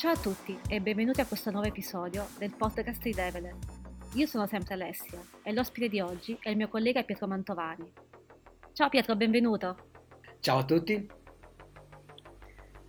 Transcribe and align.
Ciao 0.00 0.12
a 0.12 0.16
tutti 0.16 0.58
e 0.66 0.80
benvenuti 0.80 1.20
a 1.20 1.26
questo 1.26 1.50
nuovo 1.50 1.66
episodio 1.66 2.26
del 2.38 2.54
podcast 2.56 3.02
di 3.02 3.12
Develer. 3.12 3.54
Io 4.14 4.26
sono 4.26 4.46
sempre 4.46 4.72
Alessia 4.72 5.22
e 5.42 5.52
l'ospite 5.52 5.90
di 5.90 6.00
oggi 6.00 6.38
è 6.40 6.48
il 6.48 6.56
mio 6.56 6.68
collega 6.68 7.02
Pietro 7.02 7.26
Mantovani. 7.26 7.92
Ciao 8.72 8.88
Pietro, 8.88 9.14
benvenuto. 9.14 9.76
Ciao 10.40 10.60
a 10.60 10.64
tutti. 10.64 11.06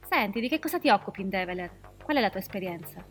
Senti, 0.10 0.40
di 0.40 0.48
che 0.48 0.60
cosa 0.60 0.80
ti 0.80 0.88
occupi 0.88 1.20
in 1.20 1.28
Develer? 1.28 1.80
Qual 2.02 2.16
è 2.16 2.22
la 2.22 2.30
tua 2.30 2.40
esperienza? 2.40 3.06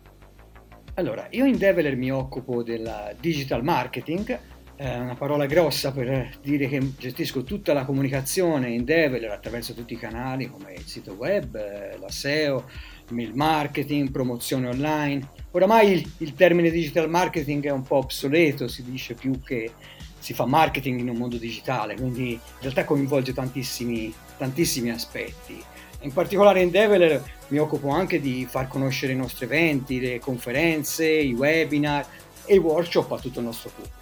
Allora, 0.95 1.27
io 1.29 1.45
in 1.45 1.59
Develer 1.59 1.95
mi 1.95 2.11
occupo 2.11 2.63
del 2.63 3.15
digital 3.19 3.63
marketing, 3.63 4.39
è 4.81 4.97
una 4.97 5.13
parola 5.13 5.45
grossa 5.45 5.91
per 5.91 6.39
dire 6.41 6.67
che 6.67 6.95
gestisco 6.97 7.43
tutta 7.43 7.71
la 7.71 7.85
comunicazione 7.85 8.69
in 8.69 8.83
Develer 8.83 9.29
attraverso 9.29 9.75
tutti 9.75 9.93
i 9.93 9.97
canali 9.97 10.47
come 10.47 10.73
il 10.73 10.87
sito 10.87 11.13
web, 11.13 11.53
la 11.99 12.09
SEO, 12.09 12.67
mail 13.11 13.33
marketing, 13.33 14.11
promozione 14.11 14.67
online. 14.67 15.29
Oramai 15.51 15.91
il, 15.91 16.11
il 16.17 16.33
termine 16.33 16.69
digital 16.69 17.09
marketing 17.09 17.65
è 17.65 17.71
un 17.71 17.83
po' 17.83 17.97
obsoleto, 17.97 18.67
si 18.67 18.83
dice 18.83 19.13
più 19.13 19.41
che 19.43 19.71
si 20.19 20.33
fa 20.33 20.45
marketing 20.45 20.99
in 20.99 21.09
un 21.09 21.17
mondo 21.17 21.37
digitale, 21.37 21.95
quindi 21.95 22.31
in 22.31 22.39
realtà 22.59 22.85
coinvolge 22.85 23.33
tantissimi, 23.33 24.13
tantissimi 24.37 24.91
aspetti. 24.91 25.61
In 26.01 26.13
particolare 26.13 26.61
in 26.61 26.71
Develer 26.71 27.23
mi 27.49 27.57
occupo 27.57 27.89
anche 27.89 28.19
di 28.19 28.47
far 28.49 28.67
conoscere 28.67 29.13
i 29.13 29.15
nostri 29.15 29.45
eventi, 29.45 29.99
le 29.99 30.19
conferenze, 30.19 31.07
i 31.07 31.33
webinar 31.33 32.05
e 32.45 32.55
i 32.55 32.57
workshop 32.57 33.11
a 33.11 33.19
tutto 33.19 33.39
il 33.39 33.45
nostro 33.45 33.69
pubblico. 33.69 33.99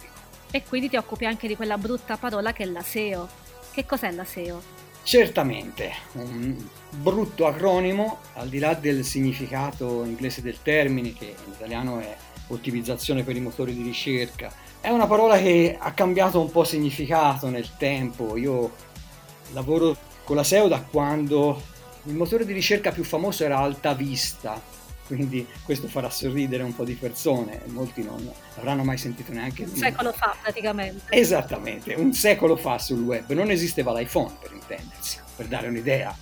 E 0.50 0.62
quindi 0.66 0.88
ti 0.88 0.96
occupi 0.96 1.26
anche 1.26 1.46
di 1.46 1.56
quella 1.56 1.78
brutta 1.78 2.16
parola 2.16 2.52
che 2.52 2.64
è 2.64 2.66
la 2.66 2.82
SEO. 2.82 3.28
Che 3.72 3.86
cos'è 3.86 4.10
la 4.10 4.24
SEO? 4.24 4.62
Certamente, 5.10 5.90
un 6.12 6.56
brutto 6.88 7.44
acronimo, 7.44 8.20
al 8.34 8.48
di 8.48 8.60
là 8.60 8.74
del 8.74 9.04
significato 9.04 10.04
inglese 10.04 10.40
del 10.40 10.62
termine, 10.62 11.12
che 11.12 11.34
in 11.46 11.52
italiano 11.52 11.98
è 11.98 12.16
ottimizzazione 12.46 13.24
per 13.24 13.34
i 13.34 13.40
motori 13.40 13.74
di 13.74 13.82
ricerca, 13.82 14.52
è 14.80 14.88
una 14.90 15.08
parola 15.08 15.36
che 15.36 15.76
ha 15.76 15.92
cambiato 15.94 16.40
un 16.40 16.52
po' 16.52 16.62
significato 16.62 17.48
nel 17.48 17.76
tempo. 17.76 18.36
Io 18.36 18.72
lavoro 19.52 19.96
con 20.22 20.36
la 20.36 20.44
SEO 20.44 20.68
da 20.68 20.80
quando 20.80 21.60
il 22.04 22.14
motore 22.14 22.46
di 22.46 22.52
ricerca 22.52 22.92
più 22.92 23.02
famoso 23.02 23.42
era 23.42 23.58
Alta 23.58 23.94
Vista, 23.94 24.62
quindi 25.14 25.46
questo 25.64 25.88
farà 25.88 26.08
sorridere 26.08 26.62
un 26.62 26.74
po' 26.74 26.84
di 26.84 26.94
persone, 26.94 27.60
molti 27.66 28.02
non 28.02 28.30
avranno 28.56 28.84
mai 28.84 28.96
sentito 28.96 29.32
neanche 29.32 29.64
un 29.64 29.74
secolo 29.74 30.12
fa 30.12 30.36
praticamente. 30.40 31.06
Esattamente, 31.10 31.94
un 31.94 32.12
secolo 32.12 32.56
fa 32.56 32.78
sul 32.78 33.02
web 33.02 33.32
non 33.32 33.50
esisteva 33.50 33.92
l'iPhone 33.92 34.36
per 34.40 34.52
intendersi, 34.52 35.18
per 35.34 35.46
dare 35.46 35.68
un'idea. 35.68 36.14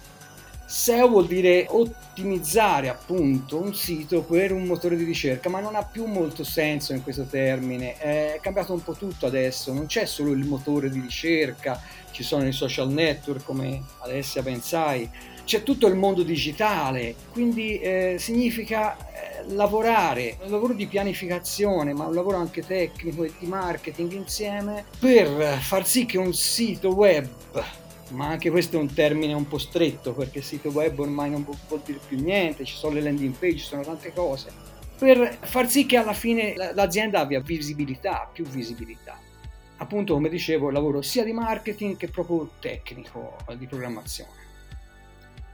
SEO 0.71 1.09
vuol 1.09 1.27
dire 1.27 1.65
ottimizzare 1.67 2.91
appunto 2.91 3.59
un 3.59 3.75
sito 3.75 4.21
per 4.23 4.53
un 4.53 4.65
motore 4.65 4.97
di 4.97 5.05
ricerca, 5.05 5.49
ma 5.49 5.61
non 5.61 5.75
ha 5.75 5.83
più 5.83 6.05
molto 6.05 6.45
senso 6.45 6.93
in 6.93 7.03
questo 7.03 7.25
termine, 7.25 7.97
è 7.97 8.39
cambiato 8.43 8.75
un 8.75 8.83
po' 8.83 8.93
tutto 8.93 9.25
adesso, 9.25 9.73
non 9.73 9.87
c'è 9.87 10.05
solo 10.05 10.33
il 10.33 10.45
motore 10.45 10.91
di 10.91 11.01
ricerca, 11.01 11.81
ci 12.11 12.23
sono 12.23 12.47
i 12.47 12.53
social 12.53 12.91
network 12.91 13.45
come 13.45 13.83
Alessia 14.01 14.43
ben 14.43 14.61
sai, 14.61 15.09
c'è 15.47 15.63
tutto 15.63 15.87
il 15.87 15.95
mondo 15.95 16.23
digitale, 16.23 17.15
quindi 17.33 17.79
eh, 17.79 18.17
significa 18.19 18.95
eh, 18.95 19.55
lavorare, 19.55 20.37
un 20.45 20.51
lavoro 20.51 20.75
di 20.75 20.87
pianificazione, 20.87 21.95
ma 21.95 22.05
un 22.05 22.15
lavoro 22.15 22.37
anche 22.37 22.61
tecnico 22.61 23.25
e 23.25 23.33
di 23.39 23.47
marketing 23.47 24.13
insieme 24.13 24.85
per 24.99 25.57
far 25.61 25.87
sì 25.87 26.05
che 26.05 26.19
un 26.19 26.35
sito 26.35 26.91
web 26.91 27.27
ma 28.11 28.29
anche 28.29 28.51
questo 28.51 28.77
è 28.77 28.81
un 28.81 28.93
termine 28.93 29.33
un 29.33 29.47
po' 29.47 29.59
stretto 29.59 30.13
perché 30.13 30.41
sito 30.43 30.71
web 30.71 30.99
ormai 30.99 31.31
non 31.31 31.45
vuol 31.45 31.83
dire 31.85 32.01
più 32.07 32.21
niente, 32.21 32.65
ci 32.65 32.75
sono 32.75 32.95
le 32.95 33.03
landing 33.03 33.35
page, 33.35 33.59
ci 33.59 33.65
sono 33.65 33.83
tante 33.83 34.13
cose, 34.13 34.53
per 34.99 35.39
far 35.43 35.69
sì 35.69 35.87
che 35.87 35.97
alla 35.97 36.13
fine 36.13 36.55
l'azienda 36.57 37.21
abbia 37.21 37.41
visibilità, 37.41 38.29
più 38.33 38.45
visibilità. 38.45 39.19
Appunto, 39.81 40.15
come 40.15 40.29
dicevo, 40.29 40.71
lavoro 40.71 41.03
sia 41.03 41.23
di 41.23 41.33
marketing 41.33 41.97
che 41.97 42.09
proprio 42.09 42.51
tecnico 42.59 43.37
di 43.57 43.67
programmazione. 43.67 44.47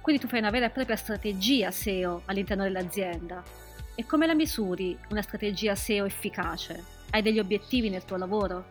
Quindi 0.01 0.21
tu 0.21 0.29
fai 0.29 0.39
una 0.39 0.51
vera 0.51 0.67
e 0.67 0.71
propria 0.71 0.97
strategia 0.97 1.71
SEO 1.71 2.23
all'interno 2.25 2.63
dell'azienda. 2.63 3.43
E 3.95 4.07
come 4.07 4.27
la 4.27 4.35
misuri 4.35 4.99
una 5.11 5.23
strategia 5.23 5.75
SEO 5.75 6.07
efficace? 6.07 6.83
Hai 7.11 7.23
degli 7.23 7.39
obiettivi 7.39 7.91
nel 7.91 8.05
tuo 8.05 8.17
lavoro? 8.17 8.65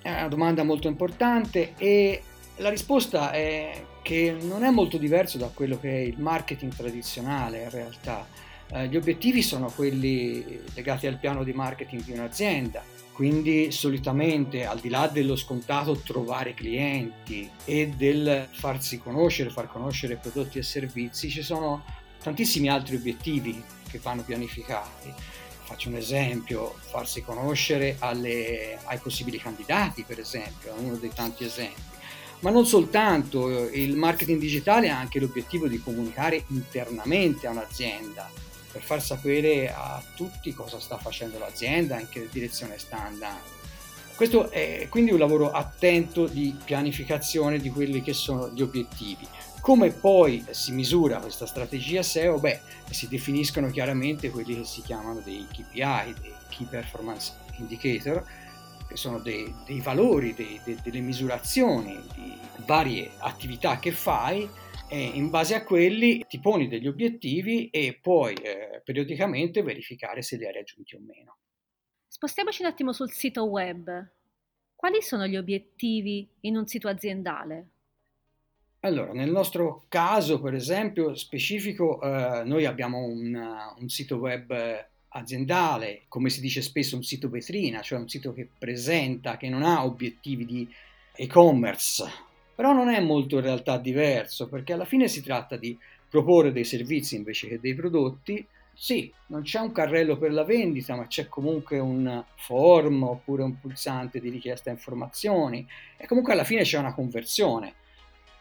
È 0.00 0.10
una 0.10 0.28
domanda 0.28 0.62
molto 0.64 0.88
importante 0.88 1.74
e 1.76 2.22
la 2.56 2.68
risposta 2.68 3.30
è 3.30 3.84
che 4.02 4.36
non 4.40 4.64
è 4.64 4.70
molto 4.70 4.98
diverso 4.98 5.38
da 5.38 5.50
quello 5.52 5.78
che 5.78 5.90
è 5.90 6.00
il 6.00 6.18
marketing 6.18 6.74
tradizionale 6.74 7.62
in 7.62 7.70
realtà. 7.70 8.26
Eh, 8.72 8.88
gli 8.88 8.96
obiettivi 8.96 9.42
sono 9.42 9.70
quelli 9.70 10.60
legati 10.74 11.06
al 11.06 11.18
piano 11.18 11.44
di 11.44 11.52
marketing 11.52 12.02
di 12.02 12.12
un'azienda 12.12 12.82
quindi 13.14 13.70
solitamente 13.70 14.66
al 14.66 14.80
di 14.80 14.88
là 14.88 15.06
dello 15.06 15.36
scontato 15.36 15.96
trovare 15.98 16.52
clienti 16.52 17.48
e 17.64 17.88
del 17.96 18.48
farsi 18.50 18.98
conoscere, 18.98 19.50
far 19.50 19.68
conoscere 19.68 20.16
prodotti 20.16 20.58
e 20.58 20.64
servizi, 20.64 21.30
ci 21.30 21.42
sono 21.42 21.84
tantissimi 22.20 22.68
altri 22.68 22.96
obiettivi 22.96 23.62
che 23.88 24.00
vanno 24.02 24.22
pianificati. 24.22 25.14
Faccio 25.62 25.90
un 25.90 25.94
esempio, 25.94 26.74
farsi 26.76 27.22
conoscere 27.22 27.96
alle, 28.00 28.78
ai 28.82 28.98
possibili 28.98 29.38
candidati, 29.38 30.02
per 30.02 30.18
esempio, 30.18 30.74
è 30.74 30.78
uno 30.80 30.96
dei 30.96 31.12
tanti 31.14 31.44
esempi. 31.44 31.93
Ma 32.40 32.50
non 32.50 32.66
soltanto, 32.66 33.48
il 33.70 33.96
marketing 33.96 34.38
digitale 34.38 34.90
ha 34.90 34.98
anche 34.98 35.18
l'obiettivo 35.18 35.66
di 35.66 35.80
comunicare 35.80 36.44
internamente 36.48 37.46
a 37.46 37.50
un'azienda, 37.50 38.30
per 38.70 38.82
far 38.82 39.02
sapere 39.02 39.72
a 39.72 40.02
tutti 40.14 40.52
cosa 40.52 40.78
sta 40.78 40.98
facendo 40.98 41.38
l'azienda, 41.38 41.98
in 41.98 42.08
che 42.08 42.28
direzione 42.30 42.76
sta 42.76 43.02
andando. 43.04 43.52
Questo 44.14 44.50
è 44.50 44.86
quindi 44.90 45.10
un 45.10 45.18
lavoro 45.18 45.50
attento 45.50 46.26
di 46.26 46.54
pianificazione 46.64 47.58
di 47.58 47.70
quelli 47.70 48.02
che 48.02 48.12
sono 48.12 48.50
gli 48.50 48.62
obiettivi. 48.62 49.26
Come 49.60 49.90
poi 49.90 50.44
si 50.50 50.72
misura 50.72 51.18
questa 51.18 51.46
strategia 51.46 52.02
SEO? 52.02 52.38
Beh, 52.38 52.60
si 52.90 53.08
definiscono 53.08 53.70
chiaramente 53.70 54.30
quelli 54.30 54.56
che 54.56 54.64
si 54.64 54.82
chiamano 54.82 55.20
dei 55.20 55.46
KPI, 55.50 56.14
dei 56.20 56.32
Key 56.50 56.66
Performance 56.68 57.32
Indicator, 57.56 58.22
che 58.94 58.96
sono 58.96 59.18
dei, 59.18 59.52
dei 59.66 59.80
valori, 59.80 60.32
dei, 60.34 60.60
dei, 60.64 60.78
delle 60.82 61.00
misurazioni 61.00 62.00
di 62.14 62.38
varie 62.64 63.10
attività 63.18 63.78
che 63.78 63.90
fai 63.90 64.48
e 64.88 65.00
in 65.00 65.30
base 65.30 65.56
a 65.56 65.64
quelli 65.64 66.24
ti 66.28 66.38
poni 66.38 66.68
degli 66.68 66.86
obiettivi 66.86 67.68
e 67.70 67.98
puoi 68.00 68.34
eh, 68.34 68.80
periodicamente 68.84 69.62
verificare 69.62 70.22
se 70.22 70.36
li 70.36 70.46
hai 70.46 70.52
raggiunti 70.52 70.94
o 70.94 71.00
meno. 71.00 71.38
Spostiamoci 72.06 72.62
un 72.62 72.68
attimo 72.68 72.92
sul 72.92 73.10
sito 73.10 73.44
web. 73.44 74.12
Quali 74.76 75.02
sono 75.02 75.26
gli 75.26 75.36
obiettivi 75.36 76.28
in 76.40 76.56
un 76.56 76.66
sito 76.66 76.88
aziendale? 76.88 77.68
Allora, 78.80 79.12
nel 79.12 79.30
nostro 79.30 79.86
caso, 79.88 80.40
per 80.40 80.54
esempio, 80.54 81.14
specifico, 81.14 82.00
eh, 82.00 82.42
noi 82.44 82.66
abbiamo 82.66 82.98
un, 82.98 83.34
un, 83.78 83.88
sito 83.88 84.16
web 84.16 84.52
aziendale, 85.16 86.02
come 86.08 86.28
si 86.28 86.40
dice 86.40 86.60
spesso 86.60 86.96
un 86.96 87.04
sito 87.04 87.28
vetrina, 87.28 87.80
cioè 87.80 87.98
un 87.98 88.08
sito 88.08 88.32
che 88.32 88.48
presenta, 88.58 89.36
che 89.36 89.48
non 89.48 89.62
ha 89.62 89.84
obiettivi 89.84 90.44
di 90.44 90.68
e-commerce, 91.14 92.04
però 92.54 92.72
non 92.72 92.88
è 92.88 93.00
molto 93.00 93.36
in 93.36 93.42
realtà 93.42 93.78
diverso 93.78 94.48
perché 94.48 94.72
alla 94.72 94.84
fine 94.84 95.08
si 95.08 95.22
tratta 95.22 95.56
di 95.56 95.76
proporre 96.08 96.52
dei 96.52 96.64
servizi 96.64 97.16
invece 97.16 97.48
che 97.48 97.60
dei 97.60 97.74
prodotti. 97.74 98.44
Sì, 98.76 99.12
non 99.28 99.42
c'è 99.42 99.60
un 99.60 99.70
carrello 99.70 100.18
per 100.18 100.32
la 100.32 100.42
vendita, 100.42 100.96
ma 100.96 101.06
c'è 101.06 101.28
comunque 101.28 101.78
un 101.78 102.24
form 102.34 103.04
oppure 103.04 103.44
un 103.44 103.60
pulsante 103.60 104.20
di 104.20 104.30
richiesta 104.30 104.70
informazioni 104.70 105.64
e 105.96 106.06
comunque 106.06 106.32
alla 106.32 106.42
fine 106.42 106.62
c'è 106.62 106.78
una 106.78 106.92
conversione. 106.92 107.74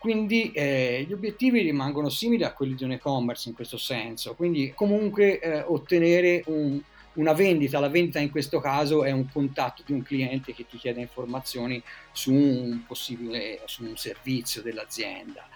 Quindi 0.03 0.51
eh, 0.51 1.05
gli 1.07 1.13
obiettivi 1.13 1.61
rimangono 1.61 2.09
simili 2.09 2.43
a 2.43 2.51
quelli 2.51 2.75
di 2.75 2.83
un 2.83 2.91
e-commerce 2.91 3.47
in 3.47 3.55
questo 3.55 3.77
senso, 3.77 4.35
quindi 4.35 4.73
comunque 4.75 5.39
eh, 5.39 5.61
ottenere 5.61 6.43
un, 6.47 6.77
una 7.13 7.31
vendita, 7.31 7.79
la 7.79 7.87
vendita 7.87 8.19
in 8.19 8.29
questo 8.29 8.59
caso 8.59 9.05
è 9.05 9.11
un 9.11 9.29
contatto 9.31 9.81
di 9.85 9.93
un 9.93 10.01
cliente 10.01 10.53
che 10.53 10.65
ti 10.69 10.75
chiede 10.75 10.99
informazioni 10.99 11.81
su 12.11 12.33
un 12.33 12.83
possibile 12.85 13.61
su 13.63 13.85
un 13.85 13.95
servizio 13.95 14.61
dell'azienda. 14.61 15.47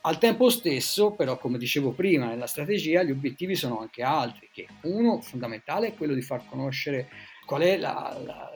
Al 0.00 0.16
tempo 0.16 0.48
stesso, 0.48 1.10
però, 1.10 1.36
come 1.36 1.58
dicevo 1.58 1.90
prima, 1.90 2.28
nella 2.28 2.46
strategia 2.46 3.02
gli 3.02 3.10
obiettivi 3.10 3.54
sono 3.54 3.80
anche 3.80 4.02
altri, 4.02 4.48
che 4.50 4.66
uno 4.84 5.20
fondamentale 5.20 5.88
è 5.88 5.94
quello 5.94 6.14
di 6.14 6.22
far 6.22 6.46
conoscere 6.48 7.10
qual 7.50 7.62
è 7.62 7.76
la, 7.76 8.16
la, 8.24 8.52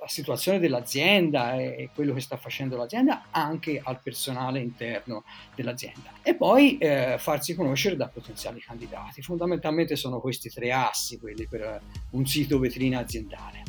la, 0.00 0.06
situazione 0.06 0.58
dell'azienda 0.58 1.56
e 1.56 1.90
quello 1.94 2.14
che 2.14 2.20
sta 2.22 2.38
facendo 2.38 2.78
l'azienda 2.78 3.26
anche 3.30 3.78
al 3.84 4.00
personale 4.02 4.58
interno 4.60 5.24
dell'azienda 5.54 6.12
e 6.22 6.34
poi 6.34 6.78
eh, 6.78 7.16
farsi 7.18 7.54
conoscere 7.54 7.94
da 7.94 8.08
potenziali 8.08 8.58
candidati. 8.58 9.20
Fondamentalmente 9.20 9.96
sono 9.96 10.18
questi 10.18 10.48
tre 10.48 10.72
assi 10.72 11.18
quelli 11.18 11.46
per 11.46 11.78
un 12.12 12.24
sito 12.24 12.58
vetrina 12.58 13.00
aziendale. 13.00 13.64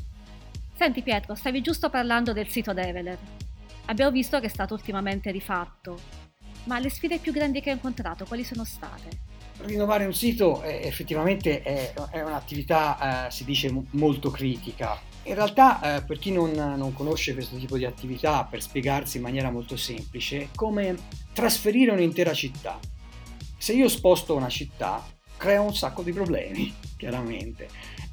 Senti 0.77 1.01
Pietro, 1.01 1.35
stavi 1.35 1.59
giusto 1.59 1.89
parlando 1.89 2.31
del 2.31 2.47
sito 2.47 2.71
Develer. 2.71 3.17
Abbiamo 3.87 4.11
visto 4.11 4.39
che 4.39 4.45
è 4.45 4.49
stato 4.49 4.75
ultimamente 4.75 5.29
rifatto, 5.29 5.99
ma 6.63 6.79
le 6.79 6.89
sfide 6.89 7.17
più 7.17 7.33
grandi 7.33 7.59
che 7.59 7.71
hai 7.71 7.75
incontrato 7.75 8.23
quali 8.23 8.45
sono 8.45 8.63
state? 8.63 9.28
Rinnovare 9.59 10.05
un 10.05 10.13
sito 10.13 10.61
è, 10.61 10.81
effettivamente 10.83 11.61
è, 11.61 11.93
è 12.11 12.21
un'attività, 12.21 13.27
eh, 13.27 13.31
si 13.31 13.43
dice, 13.43 13.73
molto 13.91 14.29
critica. 14.29 14.99
In 15.23 15.35
realtà, 15.35 15.97
eh, 15.97 16.03
per 16.03 16.17
chi 16.17 16.31
non, 16.31 16.51
non, 16.51 16.93
conosce 16.93 17.33
questo 17.33 17.57
tipo 17.57 17.77
di 17.77 17.85
attività, 17.85 18.45
per 18.45 18.61
spiegarsi 18.61 19.17
in 19.17 19.23
maniera 19.23 19.51
molto 19.51 19.75
semplice, 19.77 20.41
è 20.41 20.47
come 20.55 20.95
trasferire 21.33 21.91
un'intera 21.91 22.33
città. 22.33 22.79
Se 23.57 23.73
io 23.73 23.89
sposto 23.89 24.35
una 24.35 24.49
città, 24.49 25.05
creo 25.37 25.63
un 25.63 25.75
sacco 25.75 26.01
di 26.01 26.13
problemi, 26.13 26.73
chiaramente. 26.97 27.67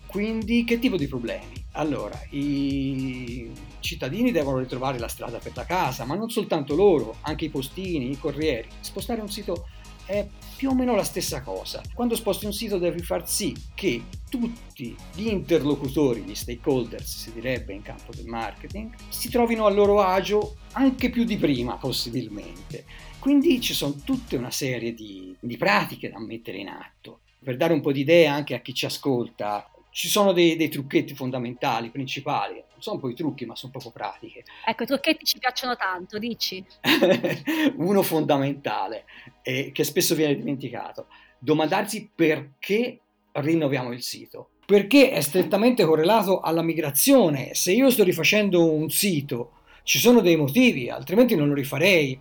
Quindi, 0.07 0.65
che 0.65 0.79
tipo 0.79 0.97
di 0.97 1.07
problemi? 1.07 1.65
Allora, 1.73 2.19
i 2.31 3.51
cittadini 3.81 4.33
devono 4.33 4.59
ritrovare 4.59 4.99
la 4.99 5.09
strada 5.09 5.39
per 5.39 5.53
la 5.55 5.65
casa, 5.65 6.05
ma 6.05 6.15
non 6.15 6.31
soltanto 6.31 6.75
loro, 6.75 7.17
anche 7.23 7.45
i 7.45 7.51
postini, 7.51 8.11
i 8.11 8.19
corrieri. 8.19 8.69
Spostare 8.81 9.21
un 9.21 9.31
sito 9.31 9.69
è 10.07 10.27
più 10.57 10.71
o 10.71 10.75
meno 10.75 10.95
la 10.95 11.05
stessa 11.05 11.43
cosa. 11.43 11.83
Quando 11.95 12.17
sposti 12.17 12.47
un 12.47 12.53
sito 12.53 12.79
devi 12.79 13.03
far 13.03 13.29
sì 13.29 13.55
che 13.75 14.05
tutti 14.29 14.97
gli 15.15 15.27
interlocutori, 15.27 16.23
gli 16.23 16.35
stakeholders, 16.35 17.23
si 17.23 17.33
direbbe 17.33 17.75
in 17.75 17.83
campo 17.83 18.13
del 18.15 18.27
marketing, 18.27 18.95
si 19.09 19.29
trovino 19.29 19.67
a 19.67 19.71
loro 19.71 20.01
agio 20.01 20.57
anche 20.73 21.11
più 21.11 21.25
di 21.25 21.37
prima 21.37 21.77
possibilmente. 21.77 22.85
Quindi 23.19 23.61
ci 23.61 23.75
sono 23.75 23.97
tutta 24.05 24.37
una 24.37 24.51
serie 24.51 24.95
di, 24.95 25.35
di 25.39 25.57
pratiche 25.57 26.11
da 26.11 26.19
mettere 26.19 26.59
in 26.59 26.69
atto. 26.69 27.21
Per 27.43 27.57
dare 27.57 27.73
un 27.73 27.81
po' 27.81 27.93
di 27.93 28.01
idea 28.01 28.33
anche 28.33 28.55
a 28.55 28.61
chi 28.61 28.73
ci 28.73 28.87
ascolta, 28.87 29.71
ci 29.97 30.09
sono 30.09 30.33
dei, 30.33 30.57
dei, 30.57 30.69
trucchetti 30.69 31.15
fondamentali, 31.15 31.89
principali, 31.89 32.53
non 32.57 32.83
sono 32.83 32.99
poi 32.99 33.15
trucchi, 33.15 33.47
ma 33.47 33.57
sono 33.57 33.73
proprio 33.73 33.93
pratiche. 33.93 34.45
Ecco, 34.67 34.83
i 34.83 34.87
trucchetti 34.87 35.25
ci 35.25 35.39
piacciono 35.39 35.75
tanto, 35.75 36.19
dici. 36.19 36.63
Uno 37.77 38.03
fondamentale, 38.03 39.07
eh, 39.41 39.73
che 39.73 39.85
spesso 39.85 40.15
viene 40.15 40.37
dimenticato, 40.37 41.07
domandarsi 41.39 42.11
perché 42.15 43.01
rinnoviamo 43.33 43.91
il 43.91 44.03
sito. 44.03 44.51
Perché 44.67 45.13
è 45.13 45.23
strettamente 45.23 45.87
correlato 45.87 46.41
alla 46.41 46.63
migrazione. 46.63 47.55
Se 47.55 47.73
io 47.73 47.89
sto 47.89 48.05
rifacendo 48.05 48.71
un 48.71 48.91
sito, 48.91 49.53
ci 49.83 49.99
sono 49.99 50.21
dei 50.21 50.37
motivi, 50.37 50.91
altrimenti 50.91 51.35
non 51.37 51.49
lo 51.49 51.55
rifarei. 51.55 52.21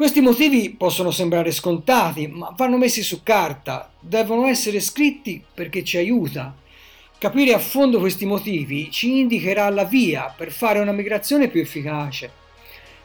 Questi 0.00 0.22
motivi 0.22 0.70
possono 0.70 1.10
sembrare 1.10 1.50
scontati, 1.50 2.26
ma 2.26 2.54
vanno 2.56 2.78
messi 2.78 3.02
su 3.02 3.22
carta, 3.22 3.92
devono 4.00 4.46
essere 4.46 4.80
scritti 4.80 5.44
perché 5.52 5.84
ci 5.84 5.98
aiuta. 5.98 6.56
Capire 7.18 7.52
a 7.52 7.58
fondo 7.58 7.98
questi 7.98 8.24
motivi 8.24 8.90
ci 8.90 9.18
indicherà 9.18 9.68
la 9.68 9.84
via 9.84 10.32
per 10.34 10.52
fare 10.52 10.78
una 10.78 10.92
migrazione 10.92 11.48
più 11.48 11.60
efficace. 11.60 12.30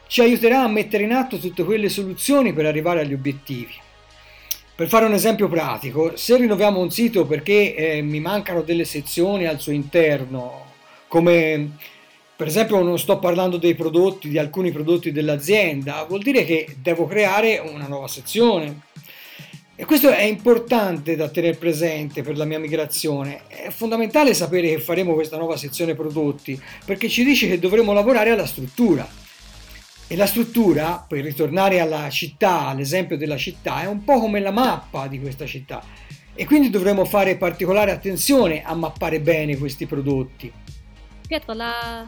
Ci 0.06 0.22
aiuterà 0.22 0.62
a 0.62 0.68
mettere 0.68 1.04
in 1.04 1.12
atto 1.12 1.38
tutte 1.38 1.64
quelle 1.64 1.90
soluzioni 1.90 2.54
per 2.54 2.64
arrivare 2.64 3.00
agli 3.00 3.12
obiettivi. 3.12 3.74
Per 4.74 4.88
fare 4.88 5.04
un 5.04 5.12
esempio 5.12 5.48
pratico, 5.48 6.16
se 6.16 6.38
rinnoviamo 6.38 6.80
un 6.80 6.90
sito 6.90 7.26
perché 7.26 7.74
eh, 7.74 8.00
mi 8.00 8.20
mancano 8.20 8.62
delle 8.62 8.86
sezioni 8.86 9.44
al 9.44 9.60
suo 9.60 9.72
interno, 9.72 10.64
come 11.08 11.72
per 12.36 12.48
esempio 12.48 12.82
non 12.82 12.98
sto 12.98 13.18
parlando 13.18 13.56
dei 13.56 13.74
prodotti, 13.74 14.28
di 14.28 14.36
alcuni 14.36 14.70
prodotti 14.70 15.10
dell'azienda, 15.10 16.04
vuol 16.04 16.20
dire 16.20 16.44
che 16.44 16.76
devo 16.82 17.06
creare 17.06 17.58
una 17.58 17.86
nuova 17.86 18.08
sezione. 18.08 18.82
E 19.74 19.84
questo 19.86 20.10
è 20.10 20.22
importante 20.22 21.16
da 21.16 21.28
tenere 21.28 21.56
presente 21.56 22.22
per 22.22 22.36
la 22.36 22.44
mia 22.44 22.58
migrazione. 22.58 23.42
È 23.46 23.70
fondamentale 23.70 24.34
sapere 24.34 24.68
che 24.68 24.80
faremo 24.80 25.14
questa 25.14 25.38
nuova 25.38 25.56
sezione 25.56 25.94
prodotti 25.94 26.60
perché 26.84 27.08
ci 27.08 27.24
dice 27.24 27.48
che 27.48 27.58
dovremo 27.58 27.92
lavorare 27.92 28.30
alla 28.30 28.46
struttura. 28.46 29.08
E 30.06 30.14
la 30.14 30.26
struttura, 30.26 31.04
per 31.06 31.24
ritornare 31.24 31.80
alla 31.80 32.08
città, 32.10 32.68
all'esempio 32.68 33.16
della 33.16 33.36
città, 33.36 33.82
è 33.82 33.86
un 33.86 34.04
po' 34.04 34.20
come 34.20 34.40
la 34.40 34.52
mappa 34.52 35.08
di 35.08 35.20
questa 35.20 35.46
città. 35.46 35.82
E 36.34 36.44
quindi 36.44 36.68
dovremo 36.68 37.06
fare 37.06 37.36
particolare 37.36 37.92
attenzione 37.92 38.62
a 38.62 38.74
mappare 38.74 39.20
bene 39.20 39.56
questi 39.56 39.86
prodotti. 39.86 40.52
Pietro, 41.26 41.54
la, 41.54 42.06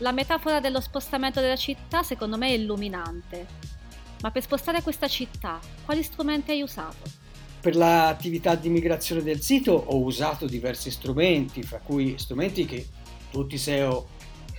la 0.00 0.12
metafora 0.12 0.60
dello 0.60 0.80
spostamento 0.80 1.40
della 1.40 1.56
città 1.56 2.02
secondo 2.02 2.36
me 2.36 2.48
è 2.48 2.52
illuminante. 2.52 3.46
Ma 4.22 4.30
per 4.30 4.42
spostare 4.42 4.82
questa 4.82 5.08
città, 5.08 5.58
quali 5.84 6.02
strumenti 6.02 6.50
hai 6.50 6.62
usato? 6.62 7.08
Per 7.60 7.76
l'attività 7.76 8.54
di 8.54 8.68
migrazione 8.68 9.22
del 9.22 9.40
sito 9.40 9.72
ho 9.72 9.98
usato 9.98 10.46
diversi 10.46 10.90
strumenti, 10.90 11.62
fra 11.62 11.78
cui 11.78 12.18
strumenti 12.18 12.64
che 12.64 12.86
tutti 13.30 13.56
SEO 13.56 14.08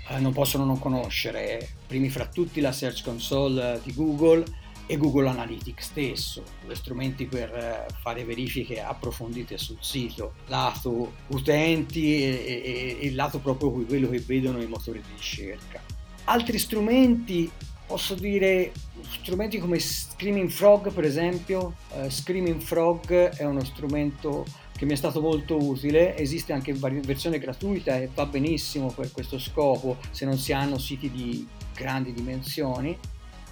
eh, 0.10 0.20
non 0.20 0.34
possono 0.34 0.66
non 0.66 0.80
conoscere, 0.80 1.68
primi 1.88 2.10
fra 2.10 2.28
tutti 2.28 2.62
la 2.62 2.72
Search 2.72 3.04
Console 3.04 3.80
di 3.84 3.94
Google, 3.94 4.44
e 4.92 4.98
Google 4.98 5.30
Analytics 5.30 5.86
stesso, 5.86 6.44
due 6.66 6.76
strumenti 6.76 7.26
per 7.26 7.50
eh, 7.50 7.86
fare 8.02 8.26
verifiche 8.26 8.82
approfondite 8.82 9.58
sul 9.58 9.78
sito, 9.80 10.34
lato 10.48 11.14
utenti 11.28 12.22
e, 12.22 12.98
il 13.00 13.16
lato 13.16 13.40
proprio 13.40 13.72
quello 13.72 14.10
che 14.10 14.20
vedono 14.20 14.62
i 14.62 14.68
motori 14.68 15.00
di 15.00 15.14
ricerca. 15.16 15.82
Altri 16.26 16.60
strumenti, 16.60 17.50
posso 17.88 18.16
dire 18.16 18.74
strumenti 19.22 19.60
come 19.60 19.80
Screaming 19.80 20.50
Frog 20.50 20.92
per 20.92 21.06
esempio, 21.06 21.76
uh, 21.94 22.10
Screaming 22.10 22.60
Frog 22.60 23.14
è 23.14 23.46
uno 23.46 23.64
strumento 23.64 24.46
che 24.76 24.84
mi 24.84 24.92
è 24.92 24.98
stato 24.98 25.22
molto 25.22 25.56
utile, 25.56 26.18
esiste 26.18 26.52
anche 26.52 26.72
in 26.72 27.02
versione 27.06 27.40
gratuita 27.40 27.96
e 27.96 28.10
va 28.14 28.26
benissimo 28.26 28.92
per 28.92 29.10
questo 29.14 29.40
scopo 29.40 30.00
se 30.10 30.26
non 30.26 30.38
si 30.38 30.52
hanno 30.52 30.78
siti 30.78 31.10
di 31.10 31.48
grandi 31.74 32.12
dimensioni 32.12 32.98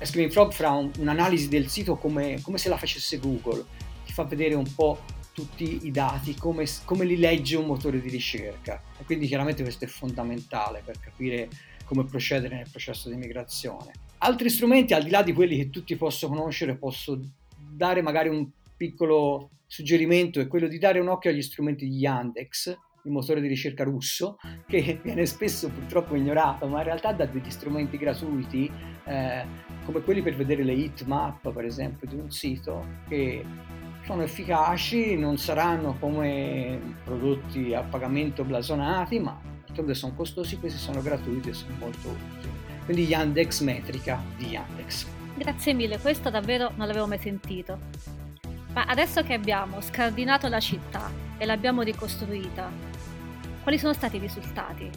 Screaming 0.05 0.31
Frog 0.31 0.51
fa 0.51 0.71
un, 0.71 0.91
un'analisi 0.99 1.49
del 1.49 1.67
sito 1.67 1.97
come, 1.97 2.39
come, 2.41 2.57
se 2.57 2.69
la 2.69 2.77
facesse 2.77 3.19
Google, 3.19 3.65
ti 4.05 4.13
fa 4.13 4.23
vedere 4.23 4.55
un 4.55 4.73
po' 4.73 4.99
tutti 5.33 5.85
i 5.85 5.91
dati, 5.91 6.35
come, 6.35 6.65
come 6.85 7.05
li 7.05 7.17
legge 7.17 7.57
un 7.57 7.65
motore 7.65 8.01
di 8.01 8.09
ricerca. 8.09 8.81
E 8.97 9.03
quindi 9.03 9.27
chiaramente 9.27 9.63
questo 9.63 9.85
è 9.85 9.87
fondamentale 9.87 10.81
per 10.83 10.99
capire 10.99 11.49
come 11.85 12.05
procedere 12.05 12.55
nel 12.55 12.67
processo 12.69 13.09
di 13.09 13.15
migrazione. 13.15 13.91
Altri 14.19 14.49
strumenti, 14.49 14.93
al 14.93 15.03
di 15.03 15.09
là 15.09 15.23
di 15.23 15.33
quelli 15.33 15.57
che 15.57 15.69
tutti 15.69 15.95
possono 15.95 16.35
conoscere, 16.35 16.75
posso 16.75 17.19
dare 17.57 18.01
magari 18.01 18.29
un 18.29 18.47
piccolo 18.75 19.49
suggerimento, 19.65 20.39
è 20.39 20.47
quello 20.47 20.67
di 20.67 20.77
dare 20.77 20.99
un 20.99 21.07
occhio 21.07 21.29
agli 21.29 21.41
strumenti 21.41 21.87
di 21.87 21.97
Yandex, 21.97 22.77
il 23.03 23.11
motore 23.11 23.41
di 23.41 23.47
ricerca 23.47 23.83
russo, 23.83 24.37
che 24.67 24.99
viene 25.03 25.25
spesso 25.25 25.69
purtroppo 25.69 26.15
ignorato, 26.15 26.67
ma 26.67 26.79
in 26.79 26.85
realtà 26.85 27.11
dà 27.13 27.25
degli 27.25 27.49
strumenti 27.49 27.97
gratuiti, 27.97 28.71
eh, 29.05 29.43
come 29.85 30.01
quelli 30.01 30.21
per 30.21 30.35
vedere 30.35 30.63
le 30.63 30.73
hit 30.73 31.05
map, 31.05 31.51
per 31.51 31.65
esempio, 31.65 32.07
di 32.07 32.15
un 32.15 32.31
sito, 32.31 32.85
che 33.07 33.43
sono 34.05 34.23
efficaci, 34.23 35.15
non 35.17 35.37
saranno 35.37 35.95
come 35.99 36.95
prodotti 37.03 37.73
a 37.73 37.83
pagamento 37.83 38.43
blasonati, 38.43 39.19
ma 39.19 39.39
d'altronde 39.65 39.93
sono 39.93 40.13
costosi, 40.15 40.57
questi 40.57 40.79
sono 40.79 41.01
gratuiti 41.01 41.49
e 41.49 41.53
sono 41.53 41.75
molto 41.77 42.09
utili. 42.09 42.57
Quindi 42.85 43.05
Yandex 43.05 43.61
Metrica 43.61 44.21
di 44.37 44.47
Yandex. 44.47 45.05
Grazie 45.35 45.73
mille, 45.73 45.99
questo 45.99 46.29
davvero 46.29 46.71
non 46.75 46.87
l'avevo 46.87 47.07
mai 47.07 47.19
sentito. 47.19 47.77
Ma 48.73 48.85
adesso 48.85 49.23
che 49.23 49.33
abbiamo 49.33 49.81
scardinato 49.81 50.47
la 50.47 50.59
città 50.59 51.11
e 51.37 51.45
l'abbiamo 51.45 51.81
ricostruita, 51.81 52.69
quali 53.63 53.79
sono 53.79 53.93
stati 53.93 54.17
i 54.17 54.19
risultati? 54.19 54.89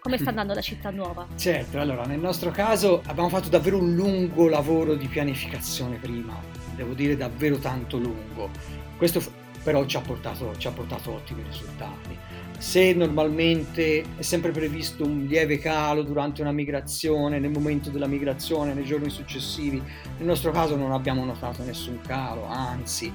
Come 0.00 0.18
sta 0.18 0.30
andando 0.30 0.54
la 0.54 0.60
città 0.60 0.90
nuova? 0.90 1.26
Certo, 1.36 1.78
allora 1.78 2.04
nel 2.04 2.18
nostro 2.18 2.50
caso 2.50 3.02
abbiamo 3.06 3.28
fatto 3.28 3.48
davvero 3.48 3.78
un 3.78 3.94
lungo 3.94 4.48
lavoro 4.48 4.94
di 4.94 5.06
pianificazione 5.06 5.96
prima, 5.96 6.34
devo 6.74 6.92
dire 6.94 7.16
davvero 7.16 7.58
tanto 7.58 7.98
lungo. 7.98 8.50
Questo 8.96 9.22
però 9.62 9.84
ci 9.86 9.96
ha 9.96 10.00
portato, 10.00 10.54
ci 10.56 10.66
ha 10.66 10.70
portato 10.70 11.12
ottimi 11.12 11.42
risultati. 11.42 12.16
Se 12.58 12.92
normalmente 12.92 14.04
è 14.16 14.22
sempre 14.22 14.50
previsto 14.50 15.04
un 15.04 15.24
lieve 15.24 15.58
calo 15.58 16.02
durante 16.02 16.42
una 16.42 16.52
migrazione, 16.52 17.38
nel 17.38 17.50
momento 17.50 17.88
della 17.90 18.06
migrazione, 18.06 18.74
nei 18.74 18.84
giorni 18.84 19.08
successivi, 19.08 19.82
nel 20.18 20.26
nostro 20.26 20.50
caso 20.50 20.76
non 20.76 20.92
abbiamo 20.92 21.24
notato 21.24 21.62
nessun 21.62 22.00
calo, 22.06 22.44
anzi 22.44 23.10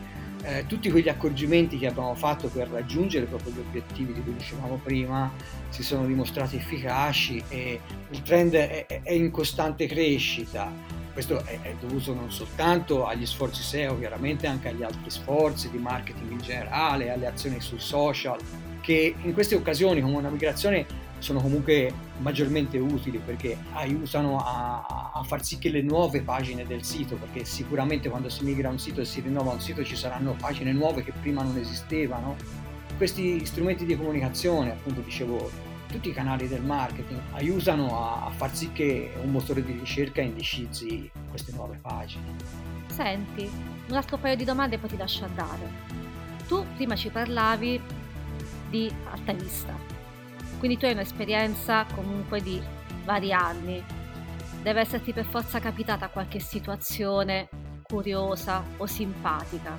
eh, 0.45 0.65
tutti 0.67 0.91
quegli 0.91 1.09
accorgimenti 1.09 1.77
che 1.77 1.87
abbiamo 1.87 2.13
fatto 2.13 2.47
per 2.49 2.69
raggiungere 2.69 3.25
proprio 3.25 3.53
gli 3.53 3.59
obiettivi 3.59 4.13
di 4.13 4.21
cui 4.21 4.35
dicevamo 4.35 4.79
prima 4.83 5.31
si 5.69 5.81
sono 5.81 6.05
dimostrati 6.05 6.57
efficaci 6.57 7.43
e 7.49 7.79
il 8.09 8.21
trend 8.21 8.53
è, 8.53 8.85
è 8.85 9.11
in 9.11 9.31
costante 9.31 9.87
crescita. 9.87 10.71
Questo 11.15 11.45
è, 11.45 11.61
è, 11.61 11.73
dovuto 11.79 12.13
non 12.13 12.29
soltanto 12.29 13.05
agli 13.05 13.25
sforzi 13.25 13.63
SEO, 13.63 13.97
chiaramente 13.97 14.47
anche 14.47 14.67
agli 14.67 14.83
altri 14.83 15.09
sforzi 15.09 15.69
di 15.69 15.77
marketing 15.77 16.29
in 16.29 16.39
generale, 16.39 17.09
alle 17.09 17.25
azioni 17.25 17.61
sui 17.61 17.79
social, 17.79 18.37
che 18.81 19.15
in 19.21 19.33
queste 19.33 19.55
occasioni 19.55 20.01
come 20.01 20.17
una 20.17 20.27
migrazione 20.27 20.85
sono 21.19 21.39
comunque 21.39 21.93
maggiormente 22.17 22.77
utili 22.79 23.19
perché 23.19 23.57
aiutano 23.71 24.39
a, 24.39 25.11
a, 25.13 25.23
far 25.23 25.41
sì 25.41 25.57
che 25.57 25.69
le 25.69 25.81
nuove 25.81 26.21
pagine 26.21 26.67
del 26.67 26.83
sito, 26.83 27.15
perché 27.15 27.45
sicuramente 27.45 28.09
quando 28.09 28.27
si 28.27 28.43
migra 28.43 28.67
un 28.67 28.77
sito 28.77 28.99
e 28.99 29.05
si 29.05 29.21
rinnova 29.21 29.53
un 29.53 29.61
sito 29.61 29.85
ci 29.85 29.95
saranno 29.95 30.35
pagine 30.37 30.73
nuove 30.73 31.01
che 31.01 31.13
prima 31.13 31.43
non 31.43 31.55
esistevano. 31.57 32.35
Questi 32.97 33.45
strumenti 33.45 33.85
di 33.85 33.95
comunicazione, 33.95 34.71
appunto 34.71 34.99
dicevo, 34.99 35.49
tutti 35.95 36.09
i 36.09 36.13
canali 36.13 36.49
del 36.49 36.61
marketing 36.61 37.21
aiutano 37.31 38.25
a, 38.25 38.29
far 38.31 38.53
sì 38.53 38.73
che 38.73 39.13
un 39.21 39.31
motore 39.31 39.63
di 39.63 39.71
ricerca 39.71 40.19
indicizzi 40.19 41.09
queste 41.29 41.53
nuove 41.53 41.79
pagine. 41.81 42.35
Senti, 42.87 43.49
un 43.87 43.95
altro 43.95 44.17
paio 44.17 44.35
di 44.35 44.43
domande 44.43 44.75
e 44.75 44.79
poi 44.79 44.89
ti 44.89 44.97
lascio 44.97 45.23
andare. 45.23 45.71
Tu 46.47 46.65
prima 46.75 46.97
ci 46.97 47.09
parlavi 47.09 47.81
di 48.69 48.93
alta 49.09 49.31
vista, 49.31 49.73
quindi 50.59 50.77
tu 50.77 50.83
hai 50.83 50.91
un'esperienza 50.91 51.85
comunque 51.95 52.41
di 52.41 52.61
vari 53.05 53.31
anni. 53.31 53.81
Deve 54.61 54.81
esserti 54.81 55.13
per 55.13 55.25
forza 55.25 55.59
capitata 55.59 56.09
qualche 56.09 56.39
situazione 56.39 57.47
curiosa 57.83 58.61
o 58.77 58.85
simpatica. 58.85 59.77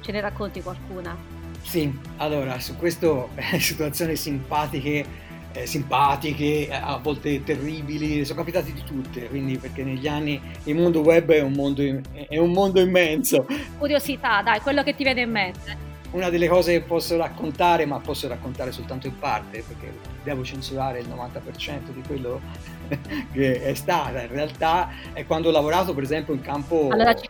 Ce 0.00 0.12
ne 0.12 0.20
racconti 0.20 0.62
qualcuna? 0.62 1.39
Sì, 1.62 1.92
allora 2.16 2.58
su 2.58 2.76
questo 2.76 3.30
situazioni 3.58 4.16
simpatiche 4.16 5.28
eh, 5.52 5.66
simpatiche, 5.66 6.68
eh, 6.68 6.72
a 6.72 6.98
volte 7.02 7.42
terribili, 7.42 8.24
sono 8.24 8.38
capitate 8.38 8.72
di 8.72 8.82
tutte, 8.84 9.28
quindi 9.28 9.58
perché 9.58 9.82
negli 9.82 10.06
anni 10.06 10.40
il 10.64 10.74
mondo 10.76 11.00
web 11.00 11.30
è 11.30 11.40
un 11.40 11.52
mondo, 11.52 11.82
è 11.82 12.38
un 12.38 12.52
mondo 12.52 12.80
immenso. 12.80 13.46
Curiosità, 13.78 14.42
dai, 14.42 14.60
quello 14.60 14.82
che 14.82 14.94
ti 14.94 15.02
viene 15.02 15.22
in 15.22 15.30
mente. 15.30 15.89
Una 16.12 16.28
delle 16.28 16.48
cose 16.48 16.72
che 16.72 16.80
posso 16.80 17.16
raccontare, 17.16 17.86
ma 17.86 18.00
posso 18.00 18.26
raccontare 18.26 18.72
soltanto 18.72 19.06
in 19.06 19.16
parte, 19.18 19.62
perché 19.66 19.92
devo 20.24 20.42
censurare 20.42 21.00
il 21.00 21.08
90% 21.08 21.90
di 21.92 22.02
quello 22.06 22.40
che 23.32 23.62
è 23.62 23.74
stata, 23.74 24.22
in 24.22 24.28
realtà 24.28 24.90
è 25.12 25.24
quando 25.24 25.48
ho 25.48 25.52
lavorato 25.52 25.94
per 25.94 26.02
esempio 26.02 26.34
in 26.34 26.40
campo... 26.40 26.88
Allora 26.90 27.14
ci 27.14 27.28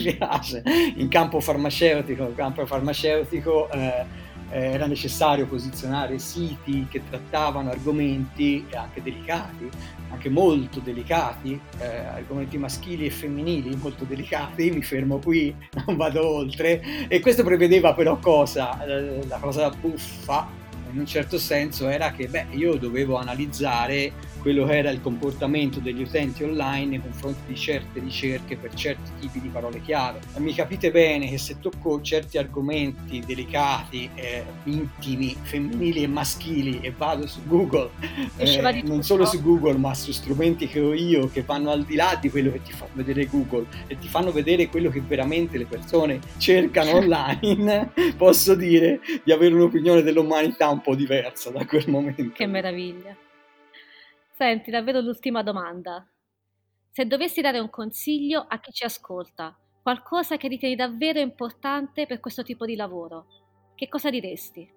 piace. 0.00 0.62
In 0.96 1.08
campo 1.08 1.40
farmaceutico, 1.40 2.24
in 2.24 2.34
campo 2.34 2.66
farmaceutico... 2.66 3.70
Eh, 3.70 4.26
eh, 4.50 4.72
era 4.72 4.86
necessario 4.86 5.46
posizionare 5.46 6.18
siti 6.18 6.86
che 6.88 7.02
trattavano 7.08 7.70
argomenti 7.70 8.66
anche 8.74 9.02
delicati, 9.02 9.68
anche 10.10 10.28
molto 10.28 10.80
delicati, 10.80 11.60
eh, 11.78 11.86
argomenti 11.86 12.58
maschili 12.58 13.06
e 13.06 13.10
femminili 13.10 13.76
molto 13.76 14.04
delicati, 14.04 14.70
mi 14.70 14.82
fermo 14.82 15.18
qui, 15.18 15.54
non 15.86 15.96
vado 15.96 16.26
oltre, 16.26 17.08
e 17.08 17.20
questo 17.20 17.44
prevedeva 17.44 17.94
però 17.94 18.18
cosa? 18.18 18.84
Eh, 18.84 19.26
la 19.26 19.38
cosa 19.38 19.70
buffa 19.70 20.66
in 20.90 20.98
un 20.98 21.06
certo 21.06 21.38
senso 21.38 21.88
era 21.88 22.12
che 22.12 22.28
beh, 22.28 22.46
io 22.52 22.76
dovevo 22.76 23.16
analizzare 23.16 24.12
quello 24.48 24.64
che 24.64 24.78
era 24.78 24.88
il 24.88 25.02
comportamento 25.02 25.78
degli 25.78 26.00
utenti 26.00 26.42
online 26.42 26.86
nei 26.86 27.02
confronti 27.02 27.40
di 27.48 27.54
certe 27.54 28.00
ricerche 28.00 28.56
per 28.56 28.72
certi 28.72 29.10
tipi 29.20 29.42
di 29.42 29.48
parole 29.48 29.82
chiave. 29.82 30.20
Mi 30.38 30.54
capite 30.54 30.90
bene 30.90 31.28
che 31.28 31.36
se 31.36 31.58
tocco 31.60 32.00
certi 32.00 32.38
argomenti 32.38 33.20
delicati, 33.20 34.08
eh, 34.14 34.42
intimi, 34.64 35.36
femminili 35.42 36.02
e 36.02 36.06
maschili 36.06 36.80
e 36.80 36.94
vado 36.96 37.26
su 37.26 37.40
Google, 37.44 37.90
eh, 38.38 38.82
non 38.86 39.02
solo 39.02 39.26
su 39.26 39.42
Google 39.42 39.76
ma 39.76 39.92
su 39.92 40.12
strumenti 40.12 40.66
che 40.66 40.80
ho 40.80 40.94
io 40.94 41.28
che 41.28 41.42
vanno 41.42 41.70
al 41.70 41.84
di 41.84 41.94
là 41.94 42.16
di 42.18 42.30
quello 42.30 42.50
che 42.50 42.62
ti 42.62 42.72
fa 42.72 42.86
vedere 42.94 43.26
Google 43.26 43.66
e 43.86 43.98
ti 43.98 44.08
fanno 44.08 44.32
vedere 44.32 44.68
quello 44.68 44.88
che 44.88 45.02
veramente 45.06 45.58
le 45.58 45.66
persone 45.66 46.20
cercano 46.38 46.92
online, 46.96 47.92
posso 48.16 48.54
dire 48.54 49.00
di 49.22 49.30
avere 49.30 49.52
un'opinione 49.52 50.00
dell'umanità 50.00 50.70
un 50.70 50.80
po' 50.80 50.94
diversa 50.94 51.50
da 51.50 51.66
quel 51.66 51.84
momento. 51.90 52.32
Che 52.32 52.46
meraviglia. 52.46 53.14
Senti, 54.38 54.70
davvero 54.70 55.00
l'ultima 55.00 55.42
domanda. 55.42 56.08
Se 56.92 57.04
dovessi 57.06 57.40
dare 57.40 57.58
un 57.58 57.70
consiglio 57.70 58.46
a 58.46 58.60
chi 58.60 58.70
ci 58.70 58.84
ascolta, 58.84 59.58
qualcosa 59.82 60.36
che 60.36 60.46
ritieni 60.46 60.76
davvero 60.76 61.18
importante 61.18 62.06
per 62.06 62.20
questo 62.20 62.44
tipo 62.44 62.64
di 62.64 62.76
lavoro, 62.76 63.26
che 63.74 63.88
cosa 63.88 64.10
diresti? 64.10 64.72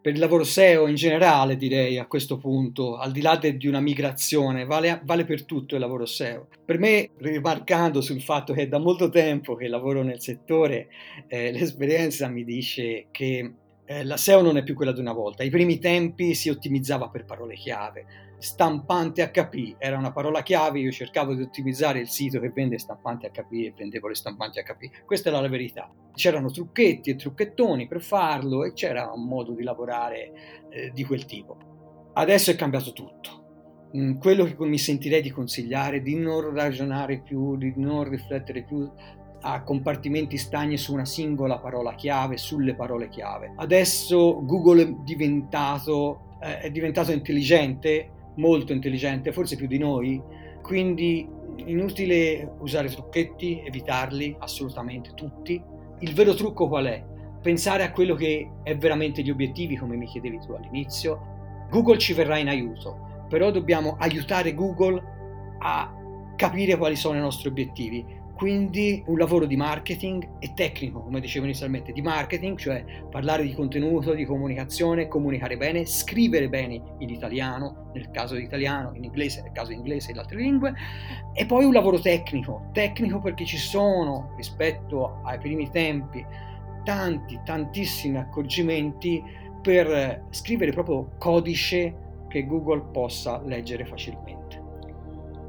Per 0.00 0.10
il 0.14 0.18
lavoro 0.18 0.42
SEO 0.42 0.86
in 0.86 0.94
generale 0.94 1.58
direi 1.58 1.98
a 1.98 2.06
questo 2.06 2.38
punto, 2.38 2.96
al 2.96 3.12
di 3.12 3.20
là 3.20 3.36
de, 3.36 3.58
di 3.58 3.66
una 3.66 3.80
migrazione, 3.80 4.64
vale, 4.64 5.02
vale, 5.04 5.26
per 5.26 5.44
tutto 5.44 5.74
il 5.74 5.82
lavoro 5.82 6.06
SEO. 6.06 6.48
Per 6.64 6.78
me, 6.78 7.10
rimarcando 7.18 8.00
sul 8.00 8.22
fatto 8.22 8.54
che 8.54 8.62
è 8.62 8.68
da 8.68 8.78
molto 8.78 9.10
tempo 9.10 9.54
che 9.54 9.68
lavoro 9.68 10.02
nel 10.02 10.22
settore, 10.22 10.88
eh, 11.26 11.52
l'esperienza 11.52 12.26
mi 12.28 12.42
dice 12.42 13.08
che 13.10 13.52
eh, 13.84 14.02
la 14.02 14.16
SEO 14.16 14.40
non 14.40 14.56
è 14.56 14.62
più 14.62 14.74
quella 14.74 14.92
di 14.92 15.00
una 15.00 15.12
volta. 15.12 15.42
Ai 15.42 15.50
primi 15.50 15.78
tempi 15.78 16.32
si 16.32 16.48
ottimizzava 16.48 17.10
per 17.10 17.26
parole 17.26 17.54
chiave. 17.54 18.27
Stampante 18.38 19.28
HP 19.30 19.74
era 19.78 19.98
una 19.98 20.12
parola 20.12 20.42
chiave, 20.42 20.78
io 20.78 20.92
cercavo 20.92 21.34
di 21.34 21.42
ottimizzare 21.42 21.98
il 21.98 22.08
sito 22.08 22.38
che 22.38 22.50
vende 22.50 22.78
stampante 22.78 23.30
HP 23.30 23.52
e 23.52 23.74
vendevo 23.76 24.06
le 24.06 24.14
stampanti 24.14 24.62
HP. 24.62 25.04
Questa 25.04 25.28
era 25.28 25.40
la 25.40 25.48
verità. 25.48 25.90
C'erano 26.14 26.50
trucchetti 26.50 27.10
e 27.10 27.16
trucchettoni 27.16 27.88
per 27.88 28.00
farlo 28.00 28.64
e 28.64 28.72
c'era 28.74 29.10
un 29.12 29.24
modo 29.24 29.52
di 29.52 29.64
lavorare 29.64 30.68
eh, 30.70 30.90
di 30.92 31.04
quel 31.04 31.24
tipo. 31.24 32.10
Adesso 32.14 32.52
è 32.52 32.56
cambiato 32.56 32.92
tutto. 32.92 33.90
Mm, 33.96 34.18
quello 34.18 34.44
che 34.44 34.54
mi 34.58 34.78
sentirei 34.78 35.22
di 35.22 35.30
consigliare 35.30 35.96
è 35.96 36.00
di 36.00 36.14
non 36.14 36.52
ragionare 36.52 37.20
più, 37.20 37.56
di 37.56 37.72
non 37.76 38.08
riflettere 38.08 38.62
più 38.62 38.88
a 39.40 39.62
compartimenti 39.62 40.36
stagni 40.36 40.76
su 40.76 40.92
una 40.92 41.04
singola 41.04 41.58
parola 41.58 41.94
chiave, 41.94 42.36
sulle 42.36 42.74
parole 42.74 43.08
chiave. 43.08 43.52
Adesso 43.56 44.44
Google 44.44 44.82
è 44.82 44.92
diventato, 45.04 46.36
eh, 46.40 46.58
è 46.60 46.70
diventato 46.70 47.12
intelligente, 47.12 48.10
molto 48.38 48.72
intelligente, 48.72 49.32
forse 49.32 49.56
più 49.56 49.66
di 49.66 49.78
noi, 49.78 50.20
quindi 50.62 51.28
inutile 51.56 52.54
usare 52.60 52.88
trucchetti, 52.88 53.62
evitarli 53.64 54.36
assolutamente 54.38 55.12
tutti. 55.14 55.62
Il 56.00 56.14
vero 56.14 56.34
trucco 56.34 56.68
qual 56.68 56.86
è? 56.86 57.04
Pensare 57.40 57.82
a 57.84 57.92
quello 57.92 58.14
che 58.14 58.50
è 58.62 58.76
veramente 58.76 59.22
gli 59.22 59.30
obiettivi, 59.30 59.76
come 59.76 59.96
mi 59.96 60.06
chiedevi 60.06 60.38
tu 60.40 60.52
all'inizio. 60.52 61.66
Google 61.70 61.98
ci 61.98 62.12
verrà 62.12 62.38
in 62.38 62.48
aiuto, 62.48 63.26
però 63.28 63.50
dobbiamo 63.50 63.96
aiutare 63.98 64.54
Google 64.54 65.02
a 65.60 65.92
capire 66.36 66.76
quali 66.76 66.96
sono 66.96 67.18
i 67.18 67.20
nostri 67.20 67.48
obiettivi 67.48 68.04
quindi 68.38 69.02
un 69.06 69.18
lavoro 69.18 69.46
di 69.46 69.56
marketing 69.56 70.36
e 70.38 70.52
tecnico, 70.54 71.00
come 71.00 71.18
dicevo 71.18 71.44
inizialmente, 71.44 71.90
di 71.90 72.00
marketing, 72.00 72.56
cioè 72.56 72.84
parlare 73.10 73.42
di 73.42 73.52
contenuto, 73.52 74.14
di 74.14 74.24
comunicazione, 74.24 75.08
comunicare 75.08 75.56
bene, 75.56 75.84
scrivere 75.84 76.48
bene 76.48 76.80
in 76.98 77.10
italiano, 77.10 77.90
nel 77.94 78.12
caso 78.12 78.36
di 78.36 78.44
italiano, 78.44 78.92
in 78.94 79.02
inglese, 79.02 79.42
nel 79.42 79.50
caso 79.50 79.70
di 79.70 79.74
inglese 79.74 80.10
e 80.10 80.12
in 80.12 80.18
altre 80.20 80.36
lingue, 80.36 80.72
e 81.34 81.46
poi 81.46 81.64
un 81.64 81.72
lavoro 81.72 81.98
tecnico, 81.98 82.68
tecnico 82.72 83.18
perché 83.18 83.44
ci 83.44 83.56
sono, 83.56 84.34
rispetto 84.36 85.20
ai 85.24 85.38
primi 85.38 85.68
tempi, 85.70 86.24
tanti, 86.84 87.40
tantissimi 87.44 88.18
accorgimenti 88.18 89.20
per 89.60 90.26
scrivere 90.30 90.70
proprio 90.70 91.10
codice 91.18 92.24
che 92.28 92.46
Google 92.46 92.84
possa 92.92 93.42
leggere 93.44 93.84
facilmente. 93.84 94.67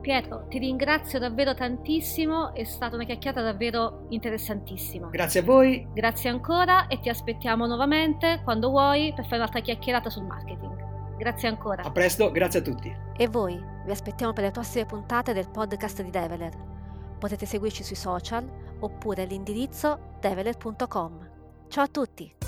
Pietro, 0.09 0.47
ti 0.47 0.57
ringrazio 0.57 1.19
davvero 1.19 1.53
tantissimo, 1.53 2.55
è 2.55 2.63
stata 2.63 2.95
una 2.95 3.05
chiacchierata 3.05 3.43
davvero 3.43 4.07
interessantissima. 4.09 5.09
Grazie 5.09 5.41
a 5.41 5.43
voi. 5.43 5.87
Grazie 5.93 6.31
ancora 6.31 6.87
e 6.87 6.99
ti 6.99 7.09
aspettiamo 7.09 7.67
nuovamente 7.67 8.41
quando 8.43 8.71
vuoi 8.71 9.13
per 9.15 9.25
fare 9.25 9.35
un'altra 9.35 9.59
chiacchierata 9.59 10.09
sul 10.09 10.23
marketing. 10.23 11.15
Grazie 11.15 11.49
ancora. 11.49 11.83
A 11.83 11.91
presto, 11.91 12.31
grazie 12.31 12.61
a 12.61 12.63
tutti. 12.63 12.91
E 13.15 13.27
voi, 13.27 13.63
vi 13.85 13.91
aspettiamo 13.91 14.33
per 14.33 14.45
le 14.45 14.51
prossime 14.51 14.87
puntate 14.87 15.31
del 15.31 15.47
podcast 15.47 16.01
di 16.01 16.09
Develer. 16.09 16.57
Potete 17.19 17.45
seguirci 17.45 17.83
sui 17.83 17.95
social 17.95 18.49
oppure 18.79 19.21
all'indirizzo 19.21 20.15
develer.com. 20.19 21.29
Ciao 21.67 21.83
a 21.83 21.87
tutti! 21.87 22.38